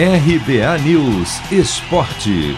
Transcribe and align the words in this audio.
RBA 0.00 0.78
News 0.84 1.40
Esporte. 1.50 2.56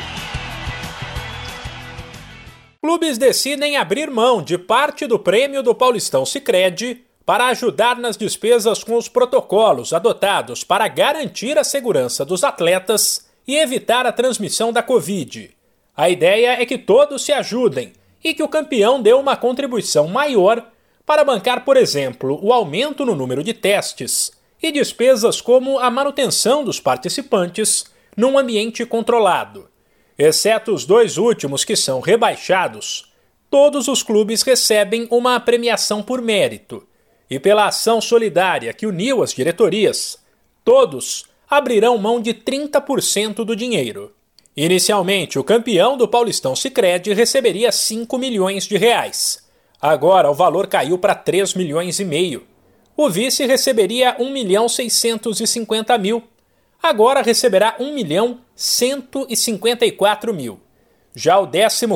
Clubes 2.82 3.16
decidem 3.16 3.78
abrir 3.78 4.10
mão 4.10 4.42
de 4.42 4.58
parte 4.58 5.06
do 5.06 5.18
prêmio 5.18 5.62
do 5.62 5.74
Paulistão 5.74 6.26
Sicredi 6.26 7.02
para 7.24 7.46
ajudar 7.46 7.96
nas 7.96 8.18
despesas 8.18 8.84
com 8.84 8.94
os 8.94 9.08
protocolos 9.08 9.94
adotados 9.94 10.64
para 10.64 10.86
garantir 10.86 11.56
a 11.56 11.64
segurança 11.64 12.26
dos 12.26 12.44
atletas 12.44 13.26
e 13.48 13.56
evitar 13.56 14.04
a 14.04 14.12
transmissão 14.12 14.70
da 14.70 14.82
Covid. 14.82 15.50
A 15.96 16.10
ideia 16.10 16.60
é 16.60 16.66
que 16.66 16.76
todos 16.76 17.24
se 17.24 17.32
ajudem 17.32 17.94
e 18.22 18.34
que 18.34 18.42
o 18.42 18.48
campeão 18.48 19.00
dê 19.00 19.14
uma 19.14 19.34
contribuição 19.34 20.08
maior 20.08 20.62
para 21.06 21.24
bancar, 21.24 21.64
por 21.64 21.78
exemplo, 21.78 22.38
o 22.42 22.52
aumento 22.52 23.06
no 23.06 23.14
número 23.14 23.42
de 23.42 23.54
testes 23.54 24.38
e 24.62 24.70
despesas 24.70 25.40
como 25.40 25.78
a 25.78 25.90
manutenção 25.90 26.62
dos 26.64 26.78
participantes 26.78 27.84
num 28.16 28.38
ambiente 28.38 28.84
controlado. 28.84 29.68
Exceto 30.18 30.72
os 30.74 30.84
dois 30.84 31.16
últimos 31.16 31.64
que 31.64 31.74
são 31.74 32.00
rebaixados, 32.00 33.10
todos 33.50 33.88
os 33.88 34.02
clubes 34.02 34.42
recebem 34.42 35.08
uma 35.10 35.40
premiação 35.40 36.02
por 36.02 36.20
mérito. 36.20 36.86
E 37.30 37.38
pela 37.38 37.66
ação 37.66 38.00
solidária 38.00 38.72
que 38.72 38.86
uniu 38.86 39.22
as 39.22 39.32
diretorias, 39.32 40.18
todos 40.64 41.26
abrirão 41.48 41.96
mão 41.96 42.20
de 42.20 42.34
30% 42.34 43.44
do 43.44 43.56
dinheiro. 43.56 44.12
Inicialmente, 44.56 45.38
o 45.38 45.44
campeão 45.44 45.96
do 45.96 46.06
Paulistão 46.06 46.54
Sicredi 46.54 47.12
receberia 47.12 47.72
5 47.72 48.18
milhões 48.18 48.66
de 48.66 48.76
reais. 48.76 49.48
Agora 49.80 50.30
o 50.30 50.34
valor 50.34 50.66
caiu 50.66 50.98
para 50.98 51.14
3 51.14 51.54
milhões 51.54 51.98
e 51.98 52.04
meio. 52.04 52.46
O 53.02 53.08
vice 53.08 53.46
receberia 53.46 54.14
1 54.18 54.30
milhão 54.30 54.68
650 54.68 55.96
mil. 55.96 56.22
Agora 56.82 57.22
receberá 57.22 57.74
1 57.80 57.94
milhão 57.94 58.40
154 58.54 60.34
mil. 60.34 60.60
Já 61.14 61.38
o 61.38 61.46
14 61.46 61.86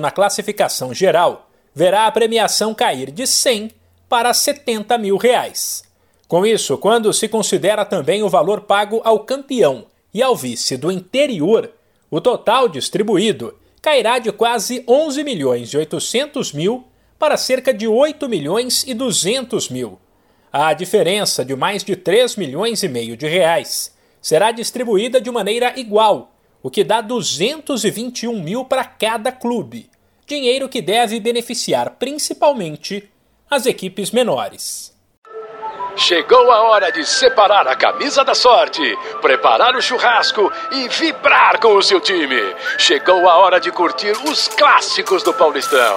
na 0.00 0.12
classificação 0.12 0.94
geral 0.94 1.50
verá 1.74 2.06
a 2.06 2.12
premiação 2.12 2.72
cair 2.72 3.10
de 3.10 3.26
100 3.26 3.72
para 4.08 4.32
70 4.32 4.96
mil 4.96 5.16
reais. 5.16 5.82
Com 6.28 6.46
isso, 6.46 6.78
quando 6.78 7.12
se 7.12 7.26
considera 7.26 7.84
também 7.84 8.22
o 8.22 8.28
valor 8.28 8.60
pago 8.60 9.00
ao 9.04 9.24
campeão 9.24 9.86
e 10.14 10.22
ao 10.22 10.36
vice 10.36 10.76
do 10.76 10.92
interior, 10.92 11.68
o 12.08 12.20
total 12.20 12.68
distribuído 12.68 13.58
cairá 13.82 14.20
de 14.20 14.30
quase 14.30 14.84
11 14.86 15.24
milhões 15.24 15.70
e 15.70 15.76
800 15.78 16.52
mil 16.52 16.84
para 17.18 17.36
cerca 17.36 17.74
de 17.74 17.88
8 17.88 18.28
milhões 18.28 18.84
e 18.86 18.94
200 18.94 19.68
mil. 19.68 19.98
A 20.56 20.72
diferença 20.72 21.44
de 21.44 21.56
mais 21.56 21.82
de 21.82 21.96
3 21.96 22.36
milhões 22.36 22.84
e 22.84 22.88
meio 22.88 23.16
de 23.16 23.26
reais 23.26 23.92
será 24.22 24.52
distribuída 24.52 25.20
de 25.20 25.28
maneira 25.28 25.72
igual, 25.74 26.30
o 26.62 26.70
que 26.70 26.84
dá 26.84 27.00
221 27.00 28.40
mil 28.40 28.64
para 28.64 28.84
cada 28.84 29.32
clube, 29.32 29.90
dinheiro 30.24 30.68
que 30.68 30.80
deve 30.80 31.18
beneficiar 31.18 31.96
principalmente 31.98 33.10
as 33.50 33.66
equipes 33.66 34.12
menores. 34.12 34.96
Chegou 35.96 36.52
a 36.52 36.62
hora 36.70 36.92
de 36.92 37.04
separar 37.04 37.66
a 37.66 37.74
camisa 37.74 38.24
da 38.24 38.36
sorte, 38.36 38.80
preparar 39.20 39.74
o 39.74 39.82
churrasco 39.82 40.52
e 40.70 40.86
vibrar 40.88 41.58
com 41.58 41.74
o 41.74 41.82
seu 41.82 42.00
time. 42.00 42.54
Chegou 42.78 43.28
a 43.28 43.38
hora 43.38 43.58
de 43.58 43.72
curtir 43.72 44.12
os 44.30 44.46
clássicos 44.46 45.24
do 45.24 45.34
Paulistão. 45.34 45.96